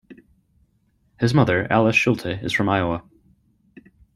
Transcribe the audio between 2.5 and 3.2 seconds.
from Iowa.